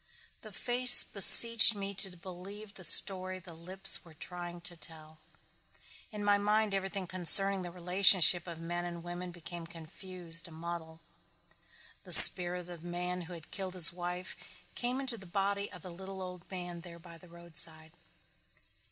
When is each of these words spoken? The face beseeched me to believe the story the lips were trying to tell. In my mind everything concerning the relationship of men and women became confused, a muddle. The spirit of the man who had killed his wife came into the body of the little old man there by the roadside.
The 0.41 0.51
face 0.51 1.03
beseeched 1.03 1.75
me 1.75 1.93
to 1.93 2.17
believe 2.17 2.73
the 2.73 2.83
story 2.83 3.37
the 3.37 3.53
lips 3.53 4.03
were 4.03 4.15
trying 4.15 4.59
to 4.61 4.75
tell. 4.75 5.19
In 6.11 6.23
my 6.23 6.39
mind 6.39 6.73
everything 6.73 7.05
concerning 7.05 7.61
the 7.61 7.69
relationship 7.69 8.47
of 8.47 8.59
men 8.59 8.83
and 8.83 9.03
women 9.03 9.29
became 9.29 9.67
confused, 9.67 10.47
a 10.47 10.51
muddle. 10.51 11.01
The 12.03 12.13
spirit 12.13 12.67
of 12.67 12.81
the 12.81 12.87
man 12.87 13.21
who 13.21 13.33
had 13.33 13.51
killed 13.51 13.75
his 13.75 13.93
wife 13.93 14.35
came 14.73 14.99
into 14.99 15.19
the 15.19 15.27
body 15.27 15.71
of 15.71 15.83
the 15.83 15.91
little 15.91 16.23
old 16.23 16.49
man 16.49 16.81
there 16.81 16.97
by 16.97 17.19
the 17.19 17.29
roadside. 17.29 17.91